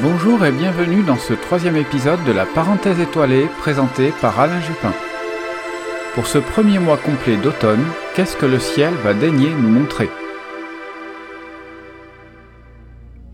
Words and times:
Bonjour 0.00 0.44
et 0.44 0.52
bienvenue 0.52 1.02
dans 1.02 1.16
ce 1.16 1.32
troisième 1.32 1.74
épisode 1.74 2.22
de 2.24 2.30
la 2.30 2.46
parenthèse 2.46 3.00
étoilée 3.00 3.46
présentée 3.58 4.12
par 4.20 4.38
Alain 4.38 4.60
Jupin. 4.60 4.92
Pour 6.14 6.28
ce 6.28 6.38
premier 6.38 6.78
mois 6.78 6.98
complet 6.98 7.36
d'automne, 7.36 7.84
qu'est-ce 8.14 8.36
que 8.36 8.46
le 8.46 8.60
ciel 8.60 8.94
va 9.02 9.12
daigner 9.12 9.50
nous 9.50 9.68
montrer? 9.68 10.08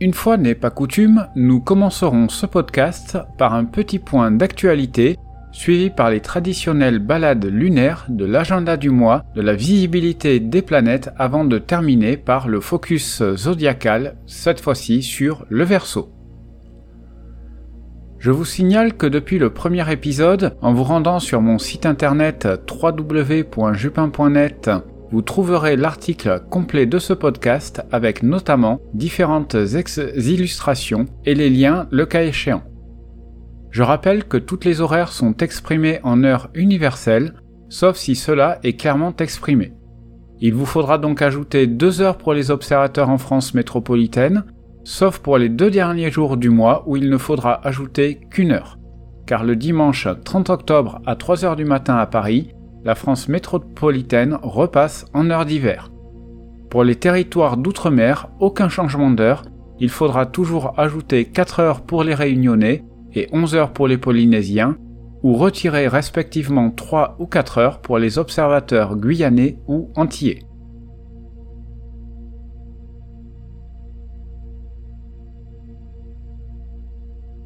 Une 0.01 0.15
fois 0.15 0.39
n'est 0.39 0.55
pas 0.55 0.71
coutume, 0.71 1.27
nous 1.37 1.61
commencerons 1.61 2.31
ce 2.31 2.47
podcast 2.47 3.19
par 3.37 3.53
un 3.53 3.67
petit 3.67 3.99
point 3.99 4.31
d'actualité 4.31 5.19
suivi 5.53 5.91
par 5.91 6.09
les 6.09 6.21
traditionnelles 6.21 6.99
balades 6.99 7.45
lunaires 7.45 8.07
de 8.09 8.25
l'agenda 8.25 8.79
du 8.79 8.89
mois, 8.89 9.23
de 9.35 9.43
la 9.43 9.55
visibilité 9.55 10.41
des 10.41 10.63
planètes 10.63 11.11
avant 11.19 11.45
de 11.45 11.59
terminer 11.59 12.17
par 12.17 12.49
le 12.49 12.61
focus 12.61 13.23
zodiacal, 13.35 14.17
cette 14.27 14.63
fois-ci 14.63 15.03
sur 15.03 15.45
le 15.51 15.65
Verseau. 15.65 16.11
Je 18.19 18.31
vous 18.31 18.45
signale 18.45 18.95
que 18.95 19.07
depuis 19.07 19.39
le 19.39 19.51
premier 19.51 19.91
épisode, 19.93 20.57
en 20.63 20.73
vous 20.73 20.85
rendant 20.85 21.21
sur 21.21 21.43
mon 21.43 21.59
site 21.59 21.87
internet 21.87 22.49
www.jupin.net, 22.71 24.71
vous 25.11 25.23
trouverez 25.23 25.77
l'article 25.77 26.43
complet 26.51 26.87
de 26.87 26.99
ce 26.99 27.13
podcast 27.13 27.83
avec 27.93 28.23
notamment 28.23 28.81
différentes 28.95 29.57
illustrations 30.17 31.07
et 31.25 31.35
les 31.35 31.51
liens 31.51 31.87
le 31.91 32.07
cas 32.07 32.25
échéant. 32.25 32.63
Je 33.71 33.83
rappelle 33.83 34.25
que 34.25 34.37
toutes 34.37 34.65
les 34.65 34.81
horaires 34.81 35.13
sont 35.13 35.37
exprimés 35.37 36.01
en 36.03 36.25
heure 36.25 36.49
universelle, 36.55 37.35
sauf 37.69 37.97
si 37.97 38.15
cela 38.15 38.59
est 38.63 38.75
clairement 38.75 39.15
exprimé. 39.19 39.73
Il 40.41 40.55
vous 40.55 40.67
faudra 40.67 40.99
donc 40.99 41.23
ajouter 41.23 41.67
deux 41.67 42.01
heures 42.01 42.19
pour 42.19 42.35
les 42.35 42.51
observateurs 42.51 43.09
en 43.09 43.19
France 43.19 43.55
métropolitaine 43.55 44.45
sauf 44.85 45.19
pour 45.19 45.39
les 45.39 45.49
deux 45.49 45.71
derniers 45.71 46.11
jours 46.11 46.37
du 46.37 46.51
mois 46.51 46.85
où 46.87 46.97
il 46.97 47.11
ne 47.11 47.19
faudra 47.19 47.67
ajouter 47.67 48.21
qu'une 48.31 48.53
heure. 48.53 48.79
Car 49.27 49.43
le 49.43 49.57
dimanche 49.57 50.07
30 50.25 50.51
octobre 50.51 51.01
à 51.07 51.15
3h 51.15 51.57
du 51.57 51.65
matin 51.65 51.97
à 51.97 52.07
Paris, 52.07 52.51
la 52.85 52.95
France 52.95 53.29
métropolitaine 53.29 54.39
repasse 54.43 55.07
en 55.15 55.31
heure 55.31 55.47
d'hiver. 55.47 55.91
Pour 56.71 56.85
les 56.85 56.97
territoires 56.97 57.57
d'outre-mer, 57.57 58.29
aucun 58.41 58.69
changement 58.69 59.11
d'heure, 59.11 59.45
il 59.81 59.89
faudra 59.89 60.27
toujours 60.27 60.79
ajouter 60.79 61.25
4 61.25 61.61
heures 61.61 61.81
pour 61.81 62.05
les 62.05 62.15
réunionnais 62.15 62.85
et 63.15 63.29
11 63.33 63.55
heures 63.55 63.73
pour 63.73 63.89
les 63.89 63.99
polynésiens, 63.99 64.77
ou 65.23 65.35
retirer 65.35 65.89
respectivement 65.89 66.71
3 66.71 67.17
ou 67.19 67.27
4 67.27 67.59
heures 67.59 67.81
pour 67.81 67.99
les 67.99 68.19
observateurs 68.19 68.97
guyanais 68.97 69.59
ou 69.67 69.91
antillais. 69.97 70.41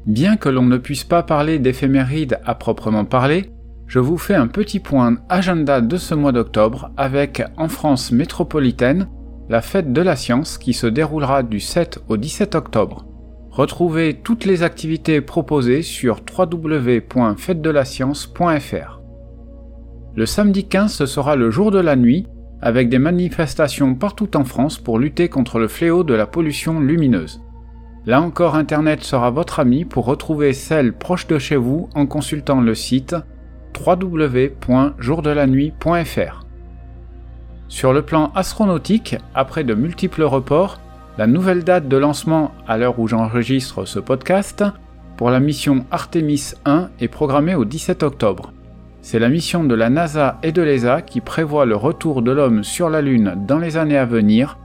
Bien 0.09 0.35
que 0.37 0.49
l'on 0.49 0.65
ne 0.65 0.77
puisse 0.77 1.03
pas 1.03 1.21
parler 1.21 1.59
d'éphémérides 1.59 2.39
à 2.43 2.55
proprement 2.55 3.05
parler, 3.05 3.51
je 3.85 3.99
vous 3.99 4.17
fais 4.17 4.33
un 4.33 4.47
petit 4.47 4.79
point 4.79 5.17
agenda 5.29 5.81
de 5.81 5.97
ce 5.97 6.15
mois 6.15 6.31
d'octobre 6.31 6.89
avec 6.97 7.43
en 7.57 7.67
France 7.67 8.11
métropolitaine 8.11 9.07
la 9.49 9.61
fête 9.61 9.93
de 9.93 10.01
la 10.01 10.15
science 10.15 10.57
qui 10.57 10.73
se 10.73 10.87
déroulera 10.87 11.43
du 11.43 11.59
7 11.59 11.99
au 12.07 12.17
17 12.17 12.55
octobre. 12.55 13.05
Retrouvez 13.51 14.15
toutes 14.15 14.45
les 14.45 14.63
activités 14.63 15.21
proposées 15.21 15.83
sur 15.83 16.21
www.fêtedelascience.fr. 16.35 19.01
Le 20.15 20.25
samedi 20.25 20.67
15 20.67 20.91
ce 20.91 21.05
sera 21.05 21.35
le 21.35 21.51
jour 21.51 21.69
de 21.69 21.77
la 21.77 21.95
nuit 21.95 22.25
avec 22.63 22.89
des 22.89 22.97
manifestations 22.97 23.93
partout 23.93 24.35
en 24.35 24.43
France 24.43 24.79
pour 24.79 24.97
lutter 24.97 25.29
contre 25.29 25.59
le 25.59 25.67
fléau 25.67 26.03
de 26.03 26.15
la 26.15 26.25
pollution 26.25 26.79
lumineuse. 26.79 27.43
Là 28.05 28.21
encore, 28.21 28.55
Internet 28.55 29.03
sera 29.03 29.29
votre 29.29 29.59
ami 29.59 29.83
pour 29.85 30.05
retrouver 30.05 30.53
celle 30.53 30.93
proche 30.93 31.27
de 31.27 31.37
chez 31.37 31.57
vous 31.57 31.89
en 31.95 32.05
consultant 32.05 32.61
le 32.61 32.75
site 32.75 33.15
www.jourdelanuit.fr. 33.85 36.45
Sur 37.67 37.93
le 37.93 38.01
plan 38.01 38.31
astronautique, 38.33 39.15
après 39.35 39.63
de 39.63 39.75
multiples 39.75 40.23
reports, 40.23 40.79
la 41.17 41.27
nouvelle 41.27 41.63
date 41.63 41.87
de 41.87 41.97
lancement 41.97 42.51
à 42.67 42.77
l'heure 42.77 42.99
où 42.99 43.07
j'enregistre 43.07 43.85
ce 43.85 43.99
podcast 43.99 44.63
pour 45.17 45.29
la 45.29 45.39
mission 45.39 45.85
Artemis 45.91 46.53
1 46.65 46.89
est 46.99 47.09
programmée 47.09 47.55
au 47.55 47.65
17 47.65 48.03
octobre. 48.03 48.53
C'est 49.01 49.19
la 49.19 49.29
mission 49.29 49.63
de 49.63 49.75
la 49.75 49.89
NASA 49.89 50.39
et 50.43 50.51
de 50.51 50.61
l'ESA 50.61 51.01
qui 51.01 51.21
prévoit 51.21 51.65
le 51.65 51.75
retour 51.75 52.21
de 52.21 52.31
l'homme 52.31 52.63
sur 52.63 52.89
la 52.89 53.01
Lune 53.01 53.35
dans 53.47 53.59
les 53.59 53.77
années 53.77 53.97
à 53.97 54.05
venir, 54.05 54.57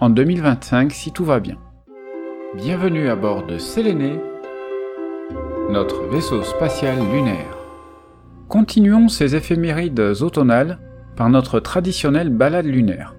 en 0.00 0.10
2025 0.10 0.92
si 0.92 1.12
tout 1.12 1.24
va 1.24 1.40
bien. 1.40 1.56
Bienvenue 2.56 3.08
à 3.08 3.14
bord 3.14 3.46
de 3.46 3.58
Séléné, 3.58 4.18
notre 5.70 6.08
vaisseau 6.08 6.42
spatial 6.42 6.98
lunaire. 7.12 7.56
Continuons 8.48 9.08
ces 9.08 9.36
éphémérides 9.36 10.00
automnales 10.20 10.80
par 11.14 11.30
notre 11.30 11.60
traditionnelle 11.60 12.30
balade 12.30 12.66
lunaire. 12.66 13.14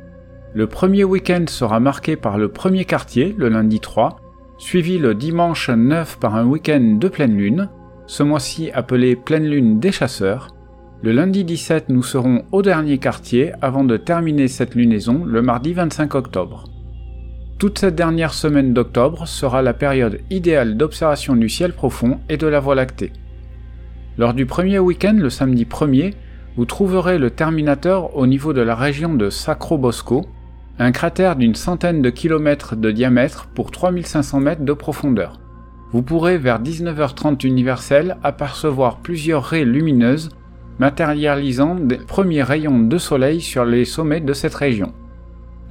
Le 0.54 0.68
premier 0.68 1.06
week-end 1.06 1.46
sera 1.48 1.80
marqué 1.80 2.18
par 2.18 2.38
le 2.38 2.50
premier 2.50 2.84
quartier, 2.84 3.34
le 3.38 3.48
lundi 3.48 3.80
3, 3.80 4.18
suivi 4.58 4.98
le 4.98 5.16
dimanche 5.16 5.70
9 5.70 6.20
par 6.20 6.36
un 6.36 6.46
week-end 6.46 6.98
de 7.00 7.08
pleine 7.08 7.38
lune, 7.38 7.70
ce 8.08 8.24
mois-ci 8.24 8.70
appelé 8.72 9.16
pleine 9.16 9.46
lune 9.46 9.80
des 9.80 9.94
chasseurs. 9.94 10.50
Le 11.04 11.14
lundi 11.14 11.46
17, 11.46 11.88
nous 11.88 12.04
serons 12.04 12.44
au 12.52 12.62
dernier 12.62 12.98
quartier 12.98 13.54
avant 13.62 13.86
de 13.86 13.96
terminer 13.96 14.50
cette 14.50 14.76
lunaison 14.76 15.24
le 15.24 15.42
mardi 15.42 15.72
25 15.72 16.16
octobre. 16.16 16.66
Toute 17.62 17.78
cette 17.78 17.94
dernière 17.94 18.34
semaine 18.34 18.74
d'octobre 18.74 19.28
sera 19.28 19.62
la 19.62 19.76
période 19.76 20.22
idéale 20.32 20.78
d'observation 20.78 21.36
du 21.36 21.48
ciel 21.48 21.74
profond 21.74 22.20
et 22.28 22.38
de 22.38 22.48
la 22.48 22.60
Voie 22.60 22.74
lactée. 22.74 23.14
Lors 24.18 24.34
du 24.34 24.48
premier 24.48 24.80
week-end, 24.80 25.16
le 25.16 25.30
samedi 25.30 25.66
1er, 25.66 26.16
vous 26.58 26.66
trouverez 26.66 27.20
le 27.20 27.30
Terminateur 27.30 28.18
au 28.18 28.26
niveau 28.26 28.54
de 28.54 28.62
la 28.62 28.74
région 28.74 29.14
de 29.14 29.30
Sacro 29.30 29.78
Bosco, 29.78 30.26
un 30.80 30.92
cratère 30.92 31.36
d'une 31.36 31.54
centaine 31.54 32.02
de 32.02 32.10
kilomètres 32.10 32.76
de 32.76 32.90
diamètre 32.90 33.48
pour 33.54 33.70
3500 33.70 34.40
mètres 34.40 34.66
de 34.66 34.74
profondeur. 34.74 35.40
Vous 35.92 36.02
pourrez 36.02 36.40
vers 36.40 36.60
19h30 36.60 37.46
universel 37.46 38.18
apercevoir 38.24 39.02
plusieurs 39.02 39.44
raies 39.44 39.66
lumineuses 39.66 40.32
matérialisant 40.80 41.76
des 41.76 41.98
premiers 41.98 42.42
rayons 42.42 42.80
de 42.80 42.98
soleil 42.98 43.40
sur 43.40 43.66
les 43.66 43.86
sommets 43.86 44.20
de 44.20 44.34
cette 44.34 44.56
région. 44.56 44.94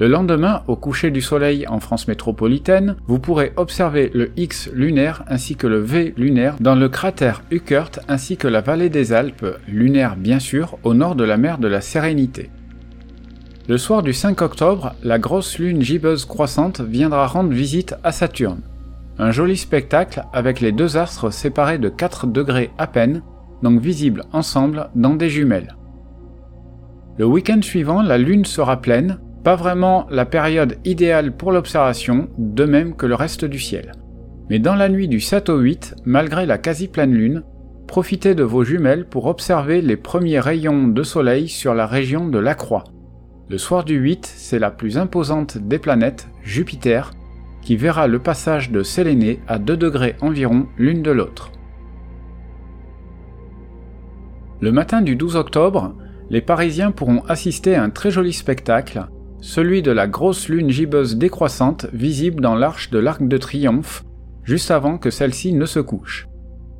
Le 0.00 0.08
lendemain, 0.08 0.62
au 0.66 0.76
coucher 0.76 1.10
du 1.10 1.20
soleil 1.20 1.66
en 1.68 1.78
France 1.78 2.08
métropolitaine, 2.08 2.96
vous 3.06 3.18
pourrez 3.18 3.52
observer 3.56 4.10
le 4.14 4.30
X 4.34 4.70
lunaire 4.72 5.24
ainsi 5.28 5.56
que 5.56 5.66
le 5.66 5.78
V 5.78 6.14
lunaire 6.16 6.56
dans 6.58 6.74
le 6.74 6.88
cratère 6.88 7.42
Huckert 7.50 7.90
ainsi 8.08 8.38
que 8.38 8.48
la 8.48 8.62
vallée 8.62 8.88
des 8.88 9.12
Alpes, 9.12 9.44
lunaire 9.68 10.16
bien 10.16 10.38
sûr, 10.38 10.78
au 10.84 10.94
nord 10.94 11.16
de 11.16 11.24
la 11.24 11.36
mer 11.36 11.58
de 11.58 11.68
la 11.68 11.82
Sérénité. 11.82 12.48
Le 13.68 13.76
soir 13.76 14.02
du 14.02 14.14
5 14.14 14.40
octobre, 14.40 14.94
la 15.02 15.18
grosse 15.18 15.58
lune 15.58 15.82
gibbeuse 15.82 16.24
croissante 16.24 16.80
viendra 16.80 17.26
rendre 17.26 17.52
visite 17.52 17.94
à 18.02 18.10
Saturne. 18.10 18.62
Un 19.18 19.32
joli 19.32 19.58
spectacle 19.58 20.24
avec 20.32 20.62
les 20.62 20.72
deux 20.72 20.96
astres 20.96 21.30
séparés 21.30 21.76
de 21.76 21.90
4 21.90 22.26
degrés 22.26 22.70
à 22.78 22.86
peine, 22.86 23.20
donc 23.62 23.82
visibles 23.82 24.24
ensemble 24.32 24.88
dans 24.94 25.14
des 25.14 25.28
jumelles. 25.28 25.76
Le 27.18 27.26
week-end 27.26 27.60
suivant, 27.60 28.00
la 28.00 28.16
lune 28.16 28.46
sera 28.46 28.80
pleine, 28.80 29.18
pas 29.42 29.56
vraiment 29.56 30.06
la 30.10 30.26
période 30.26 30.76
idéale 30.84 31.36
pour 31.36 31.52
l'observation, 31.52 32.28
de 32.38 32.64
même 32.64 32.94
que 32.94 33.06
le 33.06 33.14
reste 33.14 33.44
du 33.44 33.58
ciel. 33.58 33.92
Mais 34.50 34.58
dans 34.58 34.74
la 34.74 34.88
nuit 34.88 35.08
du 35.08 35.20
7 35.20 35.48
au 35.48 35.58
8, 35.58 35.96
malgré 36.04 36.44
la 36.44 36.58
quasi-pleine 36.58 37.12
lune, 37.12 37.42
profitez 37.86 38.34
de 38.34 38.42
vos 38.42 38.64
jumelles 38.64 39.06
pour 39.06 39.26
observer 39.26 39.80
les 39.80 39.96
premiers 39.96 40.40
rayons 40.40 40.88
de 40.88 41.02
soleil 41.02 41.48
sur 41.48 41.74
la 41.74 41.86
région 41.86 42.28
de 42.28 42.38
la 42.38 42.54
Croix. 42.54 42.84
Le 43.48 43.58
soir 43.58 43.84
du 43.84 43.96
8, 43.96 44.26
c'est 44.26 44.58
la 44.58 44.70
plus 44.70 44.98
imposante 44.98 45.58
des 45.58 45.78
planètes, 45.78 46.28
Jupiter, 46.42 47.12
qui 47.62 47.76
verra 47.76 48.06
le 48.06 48.18
passage 48.18 48.70
de 48.70 48.82
Séléné 48.82 49.40
à 49.48 49.58
2 49.58 49.76
degrés 49.76 50.16
environ 50.20 50.66
l'une 50.76 51.02
de 51.02 51.10
l'autre. 51.10 51.50
Le 54.60 54.72
matin 54.72 55.00
du 55.00 55.16
12 55.16 55.36
octobre, 55.36 55.94
les 56.28 56.40
Parisiens 56.42 56.90
pourront 56.90 57.22
assister 57.28 57.74
à 57.74 57.82
un 57.82 57.90
très 57.90 58.10
joli 58.10 58.32
spectacle 58.32 59.06
celui 59.40 59.82
de 59.82 59.90
la 59.90 60.06
grosse 60.06 60.48
lune 60.48 60.70
gibbeuse 60.70 61.16
décroissante 61.16 61.86
visible 61.92 62.42
dans 62.42 62.54
l'arche 62.54 62.90
de 62.90 62.98
l'Arc 62.98 63.26
de 63.26 63.36
Triomphe, 63.36 64.04
juste 64.44 64.70
avant 64.70 64.98
que 64.98 65.10
celle-ci 65.10 65.52
ne 65.52 65.66
se 65.66 65.80
couche. 65.80 66.26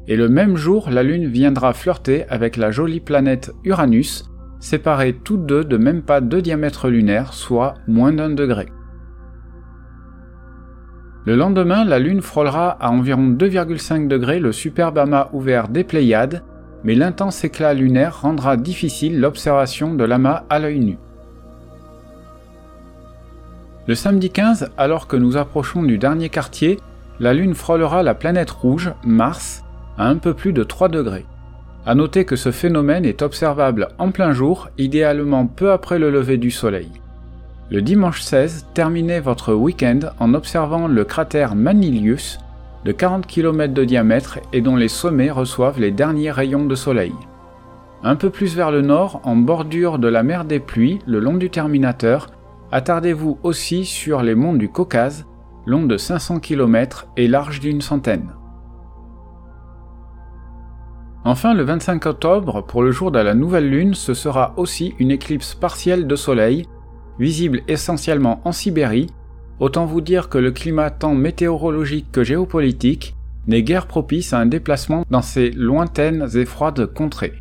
Et 0.07 0.17
le 0.17 0.29
même 0.29 0.57
jour, 0.57 0.91
la 0.91 1.03
lune 1.03 1.27
viendra 1.27 1.73
flirter 1.73 2.25
avec 2.29 2.57
la 2.57 2.71
jolie 2.71 3.01
planète 3.01 3.53
Uranus, 3.65 4.25
séparée 4.61 5.15
toutes 5.15 5.47
deux 5.47 5.65
de 5.65 5.77
même 5.77 6.03
pas 6.03 6.21
deux 6.21 6.43
diamètres 6.43 6.89
lunaires, 6.89 7.33
soit 7.33 7.75
moins 7.87 8.12
d'un 8.12 8.31
degré. 8.31 8.67
Le 11.27 11.37
lendemain, 11.37 11.85
la 11.85 11.99
Lune 11.99 12.23
frôlera 12.23 12.71
à 12.71 12.91
environ 12.91 13.29
2,5 13.29 14.09
degrés 14.09 14.41
le 14.41 14.53
superbe 14.53 14.97
amas 14.97 15.29
ouvert 15.35 15.69
des 15.69 15.85
Pléiades, 15.85 16.43
mais 16.83 16.95
l'intense 16.95 17.45
éclat 17.45 17.75
lunaire 17.75 18.23
rendra 18.23 18.56
difficile 18.56 19.21
l'observation 19.21 19.93
de 19.95 20.05
l'amas 20.05 20.45
à 20.49 20.59
l'œil 20.59 20.81
nu. 20.81 20.99
Le 23.91 23.97
samedi 23.97 24.31
15, 24.31 24.71
alors 24.79 25.09
que 25.09 25.17
nous 25.17 25.37
approchons 25.37 25.83
du 25.83 25.99
dernier 25.99 26.29
quartier, 26.29 26.79
la 27.19 27.35
Lune 27.35 27.57
frôlera 27.57 28.05
la 28.05 28.15
planète 28.15 28.53
rouge, 28.53 28.93
Mars, 29.05 29.65
à 29.99 30.07
un 30.07 30.15
peu 30.15 30.33
plus 30.33 30.53
de 30.53 30.63
3 30.63 30.89
degrés. 30.89 31.27
A 31.87 31.97
noter 31.97 32.25
que 32.25 32.37
ce 32.37 32.53
phénomène 32.53 33.05
est 33.05 33.21
observable 33.21 33.89
en 33.99 34.13
plein 34.13 34.33
jour, 34.33 34.69
idéalement 34.79 35.49
peu 35.49 35.73
après 35.73 35.99
le 35.99 36.09
lever 36.09 36.37
du 36.37 36.53
Soleil. 36.53 36.89
Le 37.69 37.83
dimanche 37.83 38.21
16, 38.21 38.67
terminez 38.75 39.19
votre 39.19 39.55
week-end 39.55 39.99
en 40.21 40.35
observant 40.35 40.87
le 40.87 41.05
cratère 41.05 41.57
Manilius, 41.57 42.39
de 42.85 42.93
40 42.93 43.27
km 43.27 43.75
de 43.75 43.85
diamètre 43.85 44.39
et 44.53 44.61
dont 44.61 44.77
les 44.77 44.87
sommets 44.87 45.33
reçoivent 45.33 45.81
les 45.81 45.91
derniers 45.91 46.31
rayons 46.31 46.67
de 46.67 46.77
soleil. 46.77 47.13
Un 48.05 48.15
peu 48.15 48.31
plus 48.31 48.55
vers 48.55 48.71
le 48.71 48.83
nord, 48.83 49.21
en 49.25 49.35
bordure 49.35 49.99
de 49.99 50.07
la 50.07 50.23
mer 50.23 50.45
des 50.45 50.61
pluies, 50.61 51.01
le 51.09 51.19
long 51.19 51.35
du 51.35 51.51
Terminateur, 51.51 52.29
attardez-vous 52.72 53.38
aussi 53.43 53.84
sur 53.84 54.22
les 54.22 54.34
monts 54.34 54.55
du 54.55 54.69
Caucase, 54.69 55.26
long 55.67 55.84
de 55.84 55.96
500 55.96 56.40
km 56.40 57.06
et 57.17 57.28
large 57.28 57.61
d'une 57.61 57.81
centaine. 57.81 58.31
Enfin, 61.25 61.52
le 61.52 61.64
25 61.64 62.06
octobre, 62.06 62.64
pour 62.67 62.82
le 62.82 62.93
jour 62.93 63.11
de 63.11 63.19
la 63.19 63.34
nouvelle 63.34 63.69
lune, 63.69 63.94
ce 63.94 64.14
sera 64.14 64.55
aussi 64.56 64.94
une 64.99 65.11
éclipse 65.11 65.55
partielle 65.55 66.06
de 66.06 66.17
soleil, 66.17 66.67
visible 67.19 67.61
essentiellement 67.69 68.40
en 68.44 68.52
Sibérie, 68.52 69.08
autant 69.58 69.84
vous 69.84 70.00
dire 70.00 70.31
que 70.31 70.38
le 70.38 70.50
climat 70.50 70.90
tant 70.90 71.14
météorologique 71.14 72.11
que 72.11 72.25
géopolitique 72.25 73.14
n'est 73.46 73.62
guère 73.62 73.87
propice 73.87 74.32
à 74.32 74.38
un 74.38 74.46
déplacement 74.46 75.05
dans 75.11 75.22
ces 75.22 75.50
lointaines 75.50 76.26
et 76.34 76.46
froides 76.46 76.87
contrées. 76.87 77.34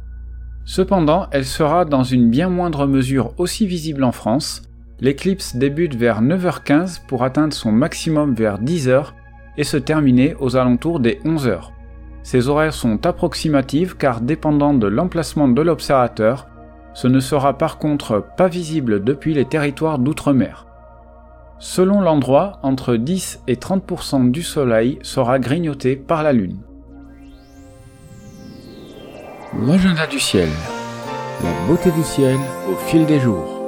Cependant, 0.65 1.27
elle 1.31 1.45
sera 1.45 1.85
dans 1.85 2.03
une 2.03 2.29
bien 2.29 2.49
moindre 2.49 2.85
mesure 2.85 3.33
aussi 3.37 3.65
visible 3.65 4.03
en 4.03 4.11
France. 4.11 4.68
L'éclipse 5.01 5.55
débute 5.55 5.95
vers 5.95 6.21
9h15 6.21 7.05
pour 7.07 7.23
atteindre 7.23 7.53
son 7.53 7.71
maximum 7.71 8.33
vers 8.33 8.61
10h 8.61 9.13
et 9.57 9.63
se 9.63 9.77
terminer 9.77 10.35
aux 10.39 10.57
alentours 10.57 10.99
des 10.99 11.19
11h. 11.23 11.71
Ces 12.23 12.49
horaires 12.49 12.73
sont 12.73 13.05
approximatifs 13.05 13.95
car 13.97 14.19
dépendant 14.19 14.73
de 14.73 14.87
l'emplacement 14.87 15.47
de 15.47 15.61
l'observateur, 15.61 16.47
ce 16.93 17.07
ne 17.07 17.21
sera 17.21 17.57
par 17.57 17.77
contre 17.77 18.25
pas 18.35 18.49
visible 18.49 19.03
depuis 19.03 19.33
les 19.33 19.45
territoires 19.45 19.99
d'outre-mer. 19.99 20.65
Selon 21.59 22.01
l'endroit, 22.01 22.59
entre 22.63 22.95
10 22.95 23.43
et 23.47 23.55
30% 23.55 24.31
du 24.31 24.43
Soleil 24.43 24.99
sera 25.01 25.39
grignoté 25.39 25.95
par 25.95 26.23
la 26.23 26.33
Lune. 26.33 26.57
L'agenda 29.65 30.07
du 30.07 30.19
ciel. 30.19 30.49
La 31.43 31.49
beauté 31.67 31.91
du 31.91 32.03
ciel 32.03 32.37
au 32.69 32.75
fil 32.75 33.05
des 33.05 33.19
jours. 33.19 33.58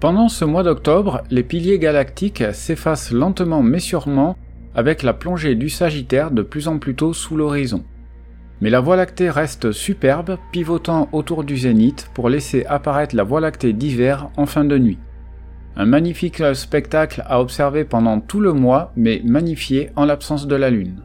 Pendant 0.00 0.28
ce 0.28 0.44
mois 0.44 0.62
d'octobre, 0.62 1.22
les 1.28 1.42
piliers 1.42 1.80
galactiques 1.80 2.44
s'effacent 2.52 3.10
lentement 3.10 3.62
mais 3.62 3.80
sûrement 3.80 4.36
avec 4.76 5.02
la 5.02 5.12
plongée 5.12 5.56
du 5.56 5.68
Sagittaire 5.68 6.30
de 6.30 6.42
plus 6.42 6.68
en 6.68 6.78
plus 6.78 6.94
tôt 6.94 7.12
sous 7.12 7.36
l'horizon. 7.36 7.82
Mais 8.60 8.70
la 8.70 8.78
Voie 8.78 8.96
lactée 8.96 9.28
reste 9.28 9.72
superbe, 9.72 10.38
pivotant 10.52 11.08
autour 11.10 11.42
du 11.42 11.56
zénith 11.56 12.10
pour 12.14 12.28
laisser 12.28 12.64
apparaître 12.66 13.16
la 13.16 13.24
Voie 13.24 13.40
lactée 13.40 13.72
d'hiver 13.72 14.30
en 14.36 14.46
fin 14.46 14.64
de 14.64 14.78
nuit. 14.78 14.98
Un 15.76 15.86
magnifique 15.86 16.42
spectacle 16.54 17.24
à 17.26 17.40
observer 17.40 17.84
pendant 17.84 18.20
tout 18.20 18.40
le 18.40 18.52
mois, 18.52 18.92
mais 18.96 19.20
magnifié 19.24 19.90
en 19.96 20.04
l'absence 20.04 20.46
de 20.46 20.56
la 20.56 20.70
Lune. 20.70 21.02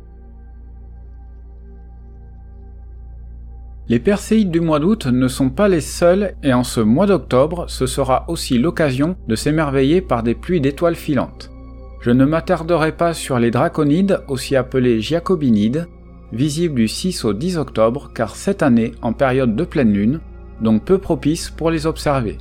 Les 3.89 4.00
perséides 4.00 4.50
du 4.50 4.62
mois 4.62 4.80
d'août 4.80 5.07
ne 5.07 5.27
sont 5.27 5.50
pas 5.50 5.68
les 5.68 5.81
seuls 5.81 6.35
et 6.41 6.53
en 6.53 6.63
ce 6.63 6.80
mois 6.80 7.06
d'octobre, 7.06 7.65
ce 7.68 7.85
sera 7.85 8.24
aussi 8.30 8.57
l'occasion 8.57 9.18
de 9.27 9.35
s'émerveiller 9.35 10.01
par 10.01 10.24
des 10.24 10.35
pluies 10.35 10.62
d'étoiles 10.62 10.95
filantes. 10.95 11.51
Je 12.00 12.12
ne 12.12 12.24
m'attarderai 12.24 12.94
pas 12.94 13.13
sur 13.13 13.39
les 13.39 13.51
draconides, 13.51 14.21
aussi 14.30 14.56
appelés 14.56 15.01
giacobinides, 15.01 15.88
visibles 16.31 16.75
du 16.75 16.88
6 16.88 17.25
au 17.25 17.33
10 17.33 17.57
octobre 17.57 18.12
car 18.15 18.38
cette 18.38 18.63
année 18.63 18.94
en 19.01 19.12
période 19.12 19.56
de 19.56 19.63
pleine 19.65 19.91
lune, 19.91 20.21
donc 20.62 20.85
peu 20.85 20.97
propice 20.97 21.50
pour 21.50 21.69
les 21.69 21.85
observer. 21.85 22.38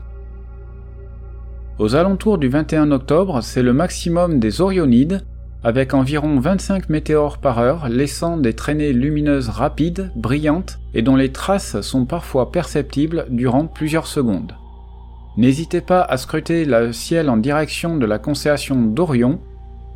Aux 1.80 1.96
alentours 1.96 2.38
du 2.38 2.48
21 2.48 2.92
octobre, 2.92 3.40
c'est 3.42 3.62
le 3.62 3.72
maximum 3.72 4.38
des 4.38 4.60
Orionides 4.60 5.24
avec 5.64 5.94
environ 5.94 6.40
25 6.40 6.88
météores 6.88 7.38
par 7.38 7.58
heure, 7.58 7.88
laissant 7.88 8.36
des 8.36 8.54
traînées 8.54 8.92
lumineuses 8.92 9.48
rapides, 9.48 10.10
brillantes, 10.16 10.80
et 10.94 11.02
dont 11.02 11.16
les 11.16 11.30
traces 11.30 11.80
sont 11.82 12.04
parfois 12.04 12.50
perceptibles 12.50 13.26
durant 13.30 13.66
plusieurs 13.66 14.06
secondes. 14.06 14.54
N'hésitez 15.36 15.80
pas 15.80 16.02
à 16.02 16.16
scruter 16.16 16.64
le 16.64 16.92
ciel 16.92 17.30
en 17.30 17.36
direction 17.36 17.96
de 17.96 18.06
la 18.06 18.18
constellation 18.18 18.82
d'Orion, 18.82 19.40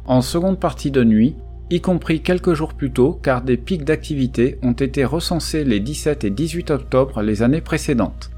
en 0.06 0.22
seconde 0.22 0.60
partie 0.60 0.90
de 0.90 1.04
nuit, 1.04 1.34
y 1.68 1.80
compris 1.80 2.22
quelques 2.22 2.54
jours 2.54 2.74
plus 2.74 2.92
tôt, 2.92 3.18
car 3.20 3.42
des 3.42 3.56
pics 3.56 3.84
d'activité 3.84 4.58
ont 4.62 4.72
été 4.72 5.04
recensés 5.04 5.64
les 5.64 5.80
17 5.80 6.24
et 6.24 6.30
18 6.30 6.70
octobre 6.70 7.22
les 7.22 7.42
années 7.42 7.60
précédentes. 7.60 8.30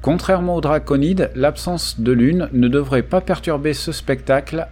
Contrairement 0.00 0.56
aux 0.56 0.60
draconides, 0.60 1.30
l'absence 1.34 1.98
de 1.98 2.12
lune 2.12 2.48
ne 2.52 2.68
devrait 2.68 3.02
pas 3.02 3.20
perturber 3.20 3.72
ce 3.72 3.90
spectacle 3.90 4.68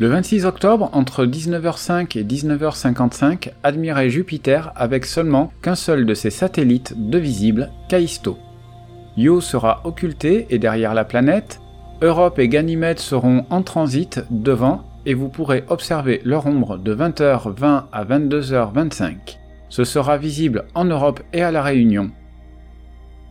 Le 0.00 0.06
26 0.06 0.44
octobre, 0.44 0.90
entre 0.92 1.26
19h05 1.26 2.16
et 2.16 2.22
19h55, 2.22 3.50
admirez 3.64 4.10
Jupiter 4.10 4.70
avec 4.76 5.04
seulement 5.04 5.52
qu'un 5.60 5.74
seul 5.74 6.06
de 6.06 6.14
ses 6.14 6.30
satellites 6.30 6.94
de 7.10 7.18
visible, 7.18 7.72
Callisto. 7.88 8.38
Io 9.16 9.40
sera 9.40 9.80
occulté 9.82 10.46
et 10.50 10.60
derrière 10.60 10.94
la 10.94 11.04
planète, 11.04 11.60
Europe 12.00 12.38
et 12.38 12.46
Ganymède 12.46 13.00
seront 13.00 13.44
en 13.50 13.62
transit 13.62 14.20
devant 14.30 14.84
et 15.04 15.14
vous 15.14 15.28
pourrez 15.28 15.64
observer 15.68 16.20
leur 16.24 16.46
ombre 16.46 16.78
de 16.78 16.94
20h20 16.94 17.86
à 17.90 18.04
22h25. 18.04 19.16
Ce 19.68 19.82
sera 19.82 20.16
visible 20.16 20.66
en 20.76 20.84
Europe 20.84 21.24
et 21.32 21.42
à 21.42 21.50
la 21.50 21.64
Réunion. 21.64 22.12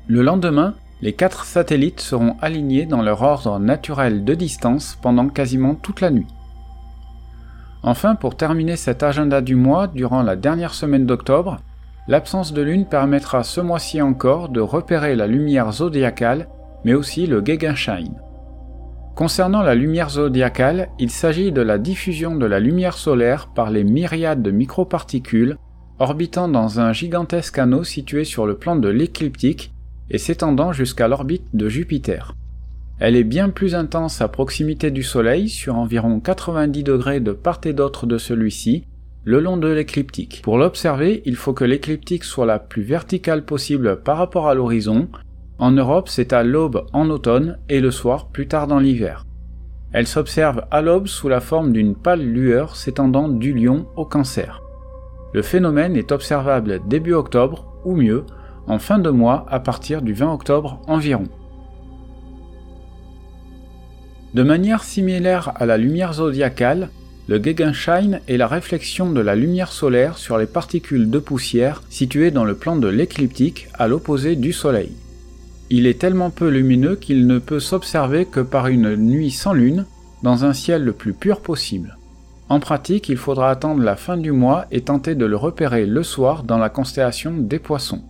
Le 0.07 0.21
lendemain, 0.21 0.75
les 1.01 1.13
quatre 1.13 1.45
satellites 1.45 2.01
seront 2.01 2.35
alignés 2.41 2.85
dans 2.85 3.01
leur 3.01 3.21
ordre 3.21 3.57
naturel 3.57 4.25
de 4.25 4.33
distance 4.33 4.97
pendant 5.01 5.29
quasiment 5.29 5.73
toute 5.73 6.01
la 6.01 6.11
nuit. 6.11 6.27
Enfin, 7.83 8.15
pour 8.15 8.35
terminer 8.35 8.75
cet 8.75 9.03
agenda 9.03 9.41
du 9.41 9.55
mois 9.55 9.87
durant 9.87 10.23
la 10.23 10.35
dernière 10.35 10.73
semaine 10.73 11.05
d'octobre, 11.05 11.57
l'absence 12.07 12.53
de 12.53 12.61
lune 12.61 12.85
permettra 12.85 13.43
ce 13.43 13.61
mois-ci 13.61 14.01
encore 14.01 14.49
de 14.49 14.61
repérer 14.61 15.15
la 15.15 15.27
lumière 15.27 15.71
zodiacale, 15.71 16.47
mais 16.83 16.93
aussi 16.93 17.27
le 17.27 17.43
Gegenschein. 17.45 18.13
Concernant 19.15 19.63
la 19.63 19.75
lumière 19.75 20.09
zodiacale, 20.09 20.89
il 20.99 21.09
s'agit 21.09 21.51
de 21.51 21.61
la 21.61 21.77
diffusion 21.77 22.35
de 22.35 22.45
la 22.45 22.59
lumière 22.59 22.97
solaire 22.97 23.47
par 23.47 23.71
les 23.71 23.83
myriades 23.83 24.43
de 24.43 24.51
microparticules 24.51 25.57
orbitant 25.99 26.47
dans 26.47 26.79
un 26.79 26.93
gigantesque 26.93 27.57
anneau 27.57 27.83
situé 27.83 28.23
sur 28.23 28.45
le 28.45 28.57
plan 28.57 28.75
de 28.75 28.89
l'écliptique 28.89 29.73
et 30.09 30.17
s'étendant 30.17 30.71
jusqu'à 30.71 31.07
l'orbite 31.07 31.47
de 31.53 31.67
Jupiter. 31.67 32.35
Elle 32.99 33.15
est 33.15 33.23
bien 33.23 33.49
plus 33.49 33.75
intense 33.75 34.21
à 34.21 34.27
proximité 34.27 34.89
du 34.89 35.03
Soleil, 35.03 35.49
sur 35.49 35.75
environ 35.75 36.19
90 36.19 36.83
degrés 36.83 37.19
de 37.19 37.31
part 37.31 37.61
et 37.65 37.73
d'autre 37.73 38.07
de 38.07 38.17
celui-ci, 38.17 38.85
le 39.23 39.39
long 39.39 39.57
de 39.57 39.67
l'écliptique. 39.67 40.41
Pour 40.43 40.57
l'observer, 40.57 41.21
il 41.25 41.35
faut 41.35 41.53
que 41.53 41.63
l'écliptique 41.63 42.23
soit 42.23 42.47
la 42.47 42.57
plus 42.57 42.81
verticale 42.81 43.45
possible 43.45 44.01
par 44.01 44.17
rapport 44.17 44.47
à 44.47 44.55
l'horizon. 44.55 45.09
En 45.59 45.71
Europe, 45.71 46.09
c'est 46.09 46.33
à 46.33 46.43
l'aube 46.43 46.85
en 46.91 47.09
automne 47.11 47.59
et 47.69 47.81
le 47.81 47.91
soir 47.91 48.29
plus 48.29 48.47
tard 48.47 48.65
dans 48.65 48.79
l'hiver. 48.79 49.25
Elle 49.91 50.07
s'observe 50.07 50.63
à 50.71 50.81
l'aube 50.81 51.07
sous 51.07 51.29
la 51.29 51.39
forme 51.39 51.73
d'une 51.73 51.95
pâle 51.95 52.23
lueur 52.23 52.75
s'étendant 52.75 53.29
du 53.29 53.53
lion 53.53 53.85
au 53.95 54.05
cancer. 54.05 54.61
Le 55.33 55.43
phénomène 55.43 55.95
est 55.95 56.11
observable 56.11 56.79
début 56.87 57.13
octobre, 57.13 57.79
ou 57.85 57.95
mieux, 57.95 58.25
en 58.65 58.79
fin 58.79 58.97
de 58.97 59.11
mois 59.11 59.45
à 59.49 59.59
partir 59.59 60.01
du 60.01 60.13
20 60.13 60.33
octobre 60.33 60.81
environ. 60.87 61.25
De 64.37 64.43
manière 64.43 64.83
similaire 64.83 65.51
à 65.55 65.65
la 65.65 65.77
lumière 65.77 66.13
zodiacale, 66.13 66.89
le 67.27 67.41
Gegenschein 67.43 68.19
est 68.27 68.37
la 68.37 68.45
réflexion 68.45 69.11
de 69.11 69.19
la 69.19 69.35
lumière 69.35 69.71
solaire 69.71 70.19
sur 70.19 70.37
les 70.37 70.45
particules 70.45 71.09
de 71.09 71.17
poussière 71.17 71.81
situées 71.89 72.29
dans 72.29 72.45
le 72.45 72.53
plan 72.53 72.75
de 72.75 72.87
l'écliptique 72.87 73.67
à 73.73 73.87
l'opposé 73.87 74.35
du 74.35 74.53
Soleil. 74.53 74.91
Il 75.71 75.87
est 75.87 75.97
tellement 75.97 76.29
peu 76.29 76.49
lumineux 76.49 76.97
qu'il 76.97 77.25
ne 77.25 77.39
peut 77.39 77.59
s'observer 77.59 78.27
que 78.27 78.41
par 78.41 78.67
une 78.67 78.95
nuit 78.95 79.31
sans 79.31 79.53
lune, 79.53 79.87
dans 80.21 80.45
un 80.45 80.53
ciel 80.53 80.83
le 80.83 80.93
plus 80.93 81.13
pur 81.13 81.41
possible. 81.41 81.97
En 82.47 82.59
pratique, 82.59 83.09
il 83.09 83.17
faudra 83.17 83.49
attendre 83.49 83.81
la 83.81 83.95
fin 83.95 84.17
du 84.17 84.33
mois 84.33 84.67
et 84.69 84.81
tenter 84.81 85.15
de 85.15 85.25
le 85.25 85.35
repérer 85.35 85.87
le 85.87 86.03
soir 86.03 86.43
dans 86.43 86.59
la 86.59 86.69
constellation 86.69 87.33
des 87.35 87.57
poissons. 87.57 88.03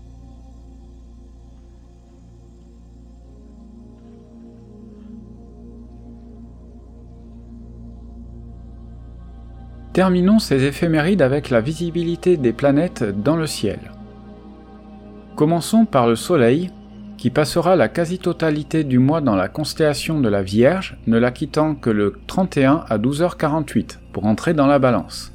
Terminons 9.98 10.38
ces 10.38 10.64
éphémérides 10.64 11.24
avec 11.24 11.50
la 11.50 11.60
visibilité 11.60 12.38
des 12.38 12.54
planètes 12.54 13.04
dans 13.04 13.36
le 13.36 13.48
ciel. 13.48 13.80
Commençons 15.36 15.86
par 15.86 16.06
le 16.06 16.16
Soleil. 16.16 16.70
qui 17.18 17.32
passera 17.32 17.76
la 17.76 17.88
quasi-totalité 17.88 18.84
du 18.84 19.00
mois 19.00 19.22
dans 19.22 19.36
la 19.36 19.48
constellation 19.48 20.20
de 20.20 20.30
la 20.30 20.44
Vierge, 20.44 20.98
ne 21.08 21.18
la 21.18 21.32
quittant 21.32 21.74
que 21.74 21.90
le 21.90 22.14
31 22.28 22.84
à 22.88 23.00
12h48 23.00 23.98
pour 24.14 24.28
entrer 24.28 24.54
dans 24.54 24.68
la 24.68 24.78
balance. 24.78 25.34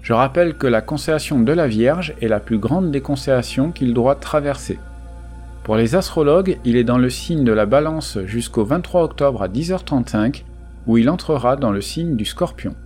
Je 0.00 0.12
rappelle 0.12 0.54
que 0.54 0.68
la 0.68 0.80
constellation 0.80 1.40
de 1.40 1.52
la 1.52 1.66
Vierge 1.66 2.14
est 2.22 2.28
la 2.28 2.38
plus 2.38 2.58
grande 2.58 2.92
des 2.92 3.00
constellations 3.00 3.72
qu'il 3.72 3.94
doit 3.94 4.14
traverser. 4.14 4.78
Pour 5.64 5.74
les 5.74 5.96
astrologues, 5.96 6.60
il 6.64 6.76
est 6.76 6.84
dans 6.84 6.98
le 6.98 7.10
signe 7.10 7.42
de 7.42 7.50
la 7.50 7.66
balance 7.66 8.16
jusqu'au 8.26 8.64
23 8.64 9.02
octobre 9.02 9.42
à 9.42 9.48
10h35, 9.48 10.44
où 10.86 10.98
il 10.98 11.10
entrera 11.10 11.56
dans 11.56 11.72
le 11.72 11.80
signe 11.80 12.14
du 12.14 12.24
scorpion. 12.24 12.76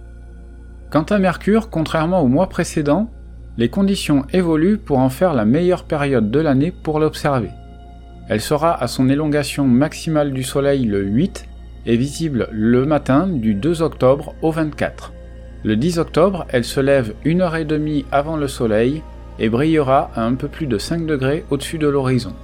Quant 0.92 1.04
à 1.04 1.18
Mercure, 1.18 1.70
contrairement 1.70 2.20
au 2.20 2.28
mois 2.28 2.50
précédent, 2.50 3.08
les 3.56 3.70
conditions 3.70 4.26
évoluent 4.34 4.76
pour 4.76 4.98
en 4.98 5.08
faire 5.08 5.32
la 5.32 5.46
meilleure 5.46 5.84
période 5.84 6.30
de 6.30 6.38
l'année 6.38 6.70
pour 6.70 7.00
l'observer. 7.00 7.48
Elle 8.28 8.42
sera 8.42 8.74
à 8.74 8.86
son 8.88 9.08
élongation 9.08 9.66
maximale 9.66 10.34
du 10.34 10.42
Soleil 10.42 10.84
le 10.84 11.02
8 11.02 11.48
et 11.86 11.96
visible 11.96 12.46
le 12.52 12.84
matin 12.84 13.26
du 13.26 13.54
2 13.54 13.80
octobre 13.80 14.34
au 14.42 14.50
24. 14.50 15.14
Le 15.64 15.76
10 15.76 15.98
octobre, 15.98 16.44
elle 16.50 16.64
se 16.64 16.80
lève 16.80 17.14
une 17.24 17.40
heure 17.40 17.56
et 17.56 17.64
demie 17.64 18.04
avant 18.12 18.36
le 18.36 18.46
Soleil 18.46 19.02
et 19.38 19.48
brillera 19.48 20.10
à 20.14 20.24
un 20.26 20.34
peu 20.34 20.48
plus 20.48 20.66
de 20.66 20.76
5 20.76 21.06
degrés 21.06 21.46
au-dessus 21.48 21.78
de 21.78 21.88
l'horizon. 21.88 22.34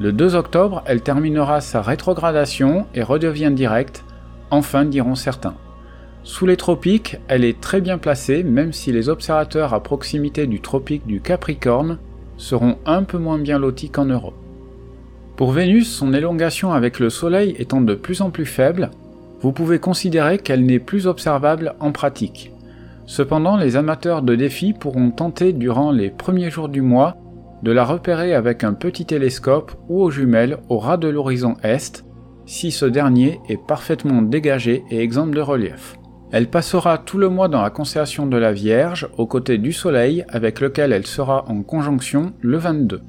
Le 0.00 0.10
2 0.10 0.36
octobre, 0.36 0.82
elle 0.86 1.02
terminera 1.02 1.60
sa 1.60 1.82
rétrogradation 1.82 2.86
et 2.94 3.02
redevient 3.02 3.52
directe, 3.52 4.04
enfin 4.50 4.86
diront 4.86 5.16
certains. 5.16 5.54
Sous 6.24 6.46
les 6.46 6.56
tropiques, 6.56 7.18
elle 7.26 7.44
est 7.44 7.60
très 7.60 7.80
bien 7.80 7.98
placée 7.98 8.44
même 8.44 8.72
si 8.72 8.92
les 8.92 9.08
observateurs 9.08 9.74
à 9.74 9.82
proximité 9.82 10.46
du 10.46 10.60
tropique 10.60 11.06
du 11.06 11.20
Capricorne 11.20 11.98
seront 12.36 12.78
un 12.86 13.02
peu 13.02 13.18
moins 13.18 13.38
bien 13.38 13.58
lotis 13.58 13.90
qu'en 13.90 14.04
Europe. 14.04 14.36
Pour 15.36 15.50
Vénus, 15.50 15.90
son 15.90 16.12
élongation 16.12 16.72
avec 16.72 17.00
le 17.00 17.10
Soleil 17.10 17.56
étant 17.58 17.80
de 17.80 17.94
plus 17.94 18.20
en 18.20 18.30
plus 18.30 18.46
faible, 18.46 18.90
vous 19.40 19.50
pouvez 19.50 19.80
considérer 19.80 20.38
qu'elle 20.38 20.64
n'est 20.64 20.78
plus 20.78 21.08
observable 21.08 21.74
en 21.80 21.90
pratique. 21.90 22.52
Cependant, 23.06 23.56
les 23.56 23.74
amateurs 23.74 24.22
de 24.22 24.36
défis 24.36 24.72
pourront 24.72 25.10
tenter 25.10 25.52
durant 25.52 25.90
les 25.90 26.10
premiers 26.10 26.50
jours 26.50 26.68
du 26.68 26.82
mois 26.82 27.16
de 27.64 27.72
la 27.72 27.84
repérer 27.84 28.34
avec 28.34 28.62
un 28.62 28.74
petit 28.74 29.06
télescope 29.06 29.72
ou 29.88 30.00
aux 30.00 30.10
jumelles 30.10 30.58
au 30.68 30.78
ras 30.78 30.96
de 30.96 31.08
l'horizon 31.08 31.56
est, 31.64 32.04
si 32.46 32.70
ce 32.70 32.86
dernier 32.86 33.40
est 33.48 33.60
parfaitement 33.60 34.22
dégagé 34.22 34.84
et 34.90 35.00
exempt 35.00 35.26
de 35.26 35.40
relief. 35.40 35.96
Elle 36.32 36.48
passera 36.48 36.96
tout 36.96 37.18
le 37.18 37.28
mois 37.28 37.48
dans 37.48 37.60
la 37.60 37.68
constellation 37.68 38.26
de 38.26 38.38
la 38.38 38.54
Vierge, 38.54 39.06
aux 39.18 39.26
côtés 39.26 39.58
du 39.58 39.74
Soleil, 39.74 40.24
avec 40.30 40.60
lequel 40.60 40.90
elle 40.90 41.06
sera 41.06 41.44
en 41.48 41.62
conjonction 41.62 42.32
le 42.40 42.56
22. 42.56 43.02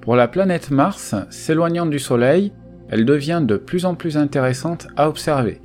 Pour 0.00 0.14
la 0.14 0.28
planète 0.28 0.70
Mars, 0.70 1.16
s'éloignant 1.30 1.86
du 1.86 1.98
Soleil, 1.98 2.52
elle 2.88 3.04
devient 3.04 3.42
de 3.42 3.56
plus 3.56 3.86
en 3.86 3.96
plus 3.96 4.16
intéressante 4.16 4.86
à 4.96 5.08
observer. 5.08 5.60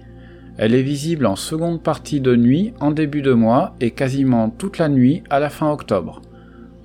Elle 0.58 0.74
est 0.74 0.82
visible 0.82 1.28
en 1.28 1.36
seconde 1.36 1.84
partie 1.84 2.22
de 2.22 2.36
nuit 2.36 2.74
en 2.80 2.90
début 2.90 3.22
de 3.22 3.34
mois 3.34 3.76
et 3.80 3.92
quasiment 3.92 4.50
toute 4.50 4.80
la 4.80 4.90
nuit 4.90 5.22
à 5.30 5.40
la 5.40 5.52
fin 5.52 5.72
octobre. 5.72 6.24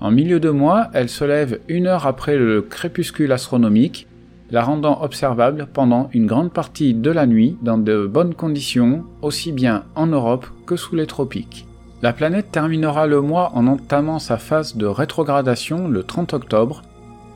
En 0.01 0.11
milieu 0.11 0.39
de 0.39 0.51
mois, 0.51 0.91
elle 0.93 1.09
se 1.09 1.25
lève 1.25 1.61
une 1.69 1.87
heure 1.87 2.07
après 2.07 2.37
le 2.37 2.61
crépuscule 2.61 3.33
astronomique 3.33 4.07
la 4.53 4.63
rendant 4.63 5.03
observable 5.03 5.67
pendant 5.73 6.11
une 6.13 6.27
grande 6.27 6.53
partie 6.53 6.93
de 6.93 7.11
la 7.11 7.27
nuit 7.27 7.57
dans 7.63 7.79
de 7.79 8.07
bonnes 8.07 8.35
conditions, 8.35 9.05
aussi 9.23 9.51
bien 9.51 9.85
en 9.95 10.07
Europe 10.07 10.47
que 10.67 10.77
sous 10.77 10.95
les 10.95 11.07
tropiques. 11.07 11.67
La 12.03 12.13
planète 12.13 12.53
terminera 12.53 13.07
le 13.07 13.23
mois 13.23 13.53
en 13.55 13.67
entamant 13.67 14.19
sa 14.19 14.37
phase 14.37 14.77
de 14.77 14.85
rétrogradation 14.87 15.89
le 15.89 16.03
30 16.03 16.35
octobre. 16.35 16.83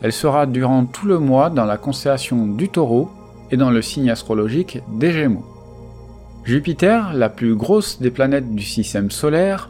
Elle 0.03 0.13
sera 0.13 0.45
durant 0.45 0.85
tout 0.85 1.07
le 1.07 1.19
mois 1.19 1.49
dans 1.49 1.65
la 1.65 1.79
constellation 1.79 2.47
du 2.47 2.69
taureau 2.69 3.09
et 3.51 3.57
dans 3.57 3.71
le 3.71 3.81
signe 3.81 4.11
astrologique 4.11 4.81
des 4.93 5.13
Gémeaux. 5.13 5.47
Jupiter, 6.45 7.15
la 7.15 7.31
plus 7.31 7.55
grosse 7.55 7.99
des 8.01 8.11
planètes 8.11 8.55
du 8.55 8.63
système 8.63 9.11
solaire, 9.11 9.69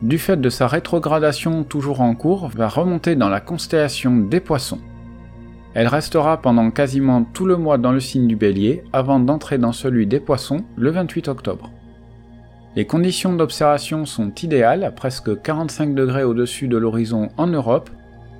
du 0.00 0.16
fait 0.16 0.40
de 0.40 0.48
sa 0.48 0.66
rétrogradation 0.66 1.62
toujours 1.62 2.00
en 2.00 2.14
cours, 2.14 2.48
va 2.48 2.68
remonter 2.68 3.16
dans 3.16 3.28
la 3.28 3.40
constellation 3.40 4.16
des 4.16 4.40
Poissons. 4.40 4.80
Elle 5.74 5.86
restera 5.86 6.42
pendant 6.42 6.70
quasiment 6.70 7.22
tout 7.22 7.46
le 7.46 7.56
mois 7.56 7.78
dans 7.78 7.92
le 7.92 8.00
signe 8.00 8.26
du 8.26 8.36
bélier 8.36 8.82
avant 8.92 9.20
d'entrer 9.20 9.56
dans 9.56 9.72
celui 9.72 10.06
des 10.06 10.18
poissons 10.18 10.64
le 10.76 10.90
28 10.90 11.28
octobre. 11.28 11.70
Les 12.76 12.86
conditions 12.86 13.34
d'observation 13.34 14.04
sont 14.04 14.32
idéales 14.42 14.84
à 14.84 14.90
presque 14.90 15.40
45 15.42 15.94
degrés 15.94 16.24
au-dessus 16.24 16.68
de 16.68 16.76
l'horizon 16.76 17.28
en 17.36 17.46
Europe 17.46 17.90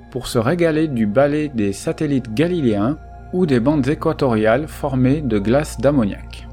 pour 0.09 0.27
se 0.27 0.37
régaler 0.37 0.87
du 0.87 1.05
balai 1.05 1.49
des 1.49 1.71
satellites 1.73 2.33
galiléens 2.33 2.97
ou 3.33 3.45
des 3.45 3.61
bandes 3.61 3.87
équatoriales 3.87 4.67
formées 4.67 5.21
de 5.21 5.39
glace 5.39 5.79
d'ammoniac. 5.79 6.47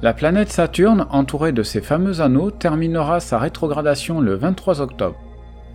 La 0.00 0.14
planète 0.14 0.50
Saturne, 0.50 1.06
entourée 1.10 1.52
de 1.52 1.62
ses 1.62 1.80
fameux 1.80 2.20
anneaux, 2.20 2.50
terminera 2.50 3.20
sa 3.20 3.38
rétrogradation 3.38 4.20
le 4.20 4.34
23 4.34 4.80
octobre 4.80 5.18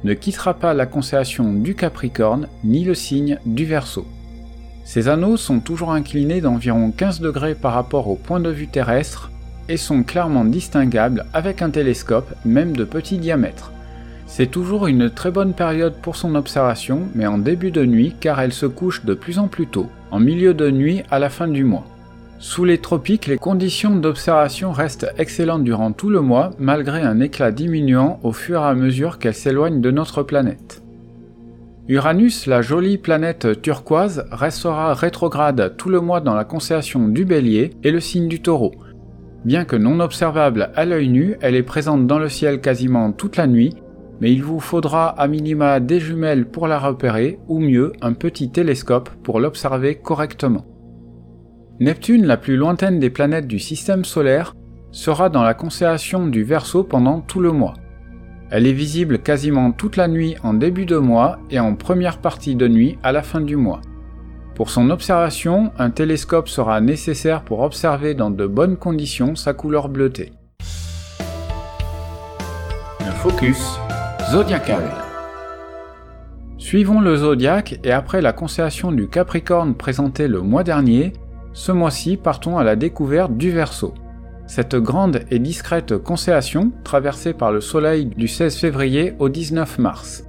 ne 0.04 0.14
quittera 0.14 0.54
pas 0.54 0.74
la 0.74 0.86
constellation 0.86 1.54
du 1.54 1.76
Capricorne 1.76 2.48
ni 2.64 2.84
le 2.84 2.94
signe 2.94 3.40
du 3.46 3.66
Verseau. 3.66 4.06
Ces 4.86 5.08
anneaux 5.08 5.38
sont 5.38 5.60
toujours 5.60 5.92
inclinés 5.92 6.42
d'environ 6.42 6.92
15 6.92 7.20
degrés 7.20 7.56
par 7.56 7.74
rapport 7.74 8.08
au 8.08 8.16
point 8.16 8.40
de 8.40 8.50
vue 8.50 8.68
terrestre 8.68 9.32
et 9.68 9.78
sont 9.78 10.04
clairement 10.04 10.46
distinguables 10.46 11.26
avec 11.34 11.62
un 11.62 11.70
télescope 11.70 12.34
même 12.44 12.76
de 12.76 12.84
petit 12.84 13.18
diamètre. 13.18 13.72
C'est 14.26 14.50
toujours 14.50 14.88
une 14.88 15.10
très 15.10 15.32
bonne 15.32 15.54
période 15.54 15.96
pour 16.02 16.16
son 16.16 16.36
observation, 16.36 17.04
mais 17.16 17.28
en 17.28 17.38
début 17.38 17.72
de 17.72 17.86
nuit 17.86 18.16
car 18.20 18.40
elle 18.40 18.54
se 18.54 18.66
couche 18.66 19.06
de 19.06 19.14
plus 19.14 19.40
en 19.40 19.48
plus 19.48 19.68
tôt, 19.68 19.90
en 20.12 20.20
milieu 20.20 20.54
de 20.54 20.70
nuit 20.72 21.04
à 21.12 21.20
la 21.20 21.30
fin 21.30 21.48
du 21.48 21.64
mois. 21.64 21.86
Sous 22.42 22.64
les 22.64 22.78
tropiques, 22.78 23.28
les 23.28 23.38
conditions 23.38 23.98
d'observation 23.98 24.72
restent 24.72 25.12
excellentes 25.18 25.66
durant 25.66 25.92
tout 25.92 26.10
le 26.10 26.22
mois, 26.22 26.52
malgré 26.58 27.02
un 27.02 27.20
éclat 27.20 27.52
diminuant 27.52 28.18
au 28.24 28.32
fur 28.32 28.62
et 28.62 28.66
à 28.66 28.74
mesure 28.76 29.20
qu'elle 29.20 29.34
s'éloigne 29.34 29.82
de 29.82 29.92
notre 29.92 30.24
planète. 30.24 30.82
Uranus, 31.90 32.48
la 32.48 32.62
jolie 32.62 32.98
planète 32.98 33.62
turquoise, 33.62 34.26
restera 34.32 34.94
rétrograde 34.94 35.74
tout 35.76 35.90
le 35.90 36.00
mois 36.00 36.22
dans 36.22 36.34
la 36.34 36.46
constellation 36.46 37.10
du 37.10 37.26
Bélier 37.26 37.72
et 37.84 37.92
le 37.92 38.00
signe 38.00 38.30
du 38.30 38.42
Taureau. 38.42 38.72
Bien 39.44 39.66
que 39.66 39.76
non 39.76 40.00
observable 40.00 40.70
à 40.76 40.86
l'œil 40.86 41.10
nu, 41.10 41.36
elle 41.42 41.56
est 41.56 41.64
présente 41.64 42.08
dans 42.08 42.20
le 42.20 42.30
ciel 42.30 42.62
quasiment 42.62 43.12
toute 43.12 43.36
la 43.36 43.48
nuit, 43.48 43.76
mais 44.22 44.32
il 44.32 44.44
vous 44.44 44.62
faudra 44.62 45.10
à 45.10 45.28
minima 45.28 45.82
des 45.82 46.00
jumelles 46.00 46.46
pour 46.46 46.70
la 46.70 46.80
repérer, 46.80 47.38
ou 47.50 47.60
mieux 47.60 47.92
un 48.02 48.14
petit 48.14 48.50
télescope 48.50 49.10
pour 49.24 49.42
l'observer 49.42 49.96
correctement. 49.96 50.66
Neptune, 51.82 52.26
la 52.26 52.36
plus 52.36 52.58
lointaine 52.58 53.00
des 53.00 53.10
planètes 53.10 53.48
du 53.48 53.58
système 53.58 54.04
solaire, 54.04 54.54
sera 54.92 55.30
dans 55.30 55.44
la 55.44 55.54
constellation 55.54 56.28
du 56.28 56.44
Verseau 56.44 56.84
pendant 56.84 57.22
tout 57.22 57.40
le 57.40 57.54
mois. 57.54 57.76
Elle 58.52 58.68
est 58.68 58.74
visible 58.74 59.20
quasiment 59.20 59.72
toute 59.72 59.96
la 59.96 60.10
nuit 60.10 60.36
en 60.44 60.54
début 60.54 60.86
de 60.86 60.98
mois 60.98 61.40
et 61.50 61.58
en 61.58 61.76
première 61.76 62.18
partie 62.18 62.56
de 62.56 62.68
nuit 62.68 62.98
à 63.02 63.14
la 63.14 63.22
fin 63.22 63.40
du 63.40 63.56
mois. 63.56 63.80
Pour 64.56 64.72
son 64.72 64.90
observation, 64.90 65.72
un 65.78 65.90
télescope 65.90 66.50
sera 66.50 66.82
nécessaire 66.82 67.44
pour 67.44 67.62
observer 67.62 68.14
dans 68.14 68.30
de 68.30 68.46
bonnes 68.46 68.76
conditions 68.76 69.36
sa 69.36 69.54
couleur 69.54 69.88
bleutée. 69.88 70.34
Le 73.00 73.12
focus 73.12 73.80
zodiacal. 74.30 74.84
Suivons 76.58 77.00
le 77.00 77.16
zodiaque 77.16 77.80
et 77.86 77.94
après 77.94 78.22
la 78.22 78.34
constellation 78.34 78.92
du 78.92 79.08
Capricorne 79.08 79.76
présentée 79.76 80.28
le 80.28 80.42
mois 80.42 80.66
dernier, 80.66 81.14
ce 81.60 81.74
mois-ci, 81.74 82.16
partons 82.16 82.58
à 82.58 82.64
la 82.64 82.78
découverte 82.78 83.36
du 83.36 83.52
Verseau. 83.52 83.94
Cette 84.48 84.78
grande 84.78 85.26
et 85.30 85.40
discrète 85.40 85.98
constellation, 85.98 86.72
traversée 86.86 87.34
par 87.34 87.52
le 87.52 87.60
Soleil 87.60 88.06
du 88.06 88.30
16 88.30 88.56
février 88.56 89.14
au 89.20 89.28
19 89.28 89.78
mars. 89.78 90.24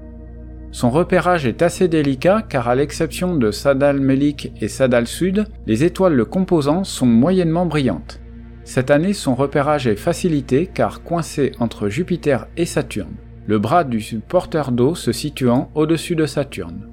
Son 0.73 0.91
repérage 0.91 1.47
est 1.47 1.63
assez 1.63 1.87
délicat 1.87 2.43
car 2.43 2.67
à 2.67 2.75
l'exception 2.75 3.37
de 3.37 3.53
Sadal 3.53 4.01
Melik 4.01 4.53
et 4.61 4.67
Sadal 4.67 5.07
Sud, 5.07 5.47
les 5.69 5.85
étoiles 5.85 6.15
le 6.15 6.25
composant 6.25 6.83
sont 6.83 7.07
moyennement 7.07 7.65
brillantes. 7.65 8.21
Cette 8.65 8.91
année, 8.91 9.13
son 9.13 9.37
repérage 9.37 9.87
est 9.87 9.95
facilité 9.95 10.67
car 10.67 11.01
coincé 11.05 11.53
entre 11.61 11.89
Jupiter 11.89 12.49
et 12.57 12.67
Saturne, 12.67 13.15
le 13.47 13.61
bras 13.61 13.85
du 13.85 14.03
porteur 14.19 14.73
d'eau 14.73 14.97
se 14.97 15.13
situant 15.13 15.71
au-dessus 15.77 16.17
de 16.17 16.27
Saturne. 16.27 16.89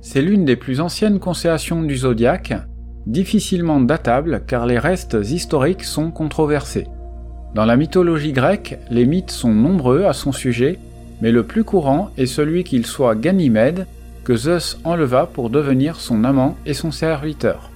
C'est 0.00 0.22
l'une 0.22 0.44
des 0.44 0.56
plus 0.56 0.78
anciennes 0.78 1.18
constellations 1.18 1.82
du 1.82 1.96
zodiaque 1.96 2.54
difficilement 3.06 3.80
datable 3.80 4.42
car 4.46 4.66
les 4.66 4.78
restes 4.78 5.16
historiques 5.22 5.84
sont 5.84 6.10
controversés. 6.10 6.86
Dans 7.54 7.64
la 7.64 7.76
mythologie 7.76 8.32
grecque, 8.32 8.78
les 8.90 9.04
mythes 9.04 9.30
sont 9.30 9.52
nombreux 9.52 10.04
à 10.04 10.12
son 10.12 10.32
sujet, 10.32 10.78
mais 11.20 11.32
le 11.32 11.42
plus 11.42 11.64
courant 11.64 12.10
est 12.16 12.26
celui 12.26 12.64
qu'il 12.64 12.86
soit 12.86 13.14
Ganymède, 13.14 13.86
que 14.24 14.36
Zeus 14.36 14.78
enleva 14.84 15.26
pour 15.26 15.50
devenir 15.50 15.96
son 15.96 16.24
amant 16.24 16.56
et 16.64 16.74
son 16.74 16.90
serviteur. 16.90 17.70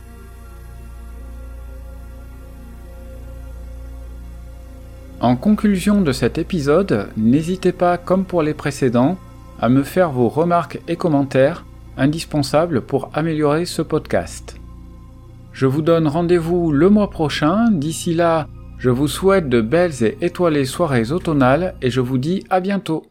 En 5.20 5.34
conclusion 5.34 6.02
de 6.02 6.12
cet 6.12 6.38
épisode, 6.38 7.08
n'hésitez 7.16 7.72
pas, 7.72 7.96
comme 7.98 8.24
pour 8.24 8.42
les 8.42 8.54
précédents, 8.54 9.16
à 9.60 9.68
me 9.68 9.82
faire 9.82 10.10
vos 10.10 10.28
remarques 10.28 10.80
et 10.88 10.96
commentaires 10.96 11.64
indispensable 11.96 12.82
pour 12.82 13.10
améliorer 13.14 13.64
ce 13.64 13.82
podcast. 13.82 14.56
Je 15.56 15.64
vous 15.64 15.80
donne 15.80 16.06
rendez-vous 16.06 16.70
le 16.70 16.90
mois 16.90 17.08
prochain. 17.08 17.70
D'ici 17.70 18.12
là, 18.12 18.46
je 18.76 18.90
vous 18.90 19.08
souhaite 19.08 19.48
de 19.48 19.62
belles 19.62 20.04
et 20.04 20.18
étoilées 20.20 20.66
soirées 20.66 21.12
automnales 21.12 21.74
et 21.80 21.88
je 21.88 22.02
vous 22.02 22.18
dis 22.18 22.44
à 22.50 22.60
bientôt. 22.60 23.04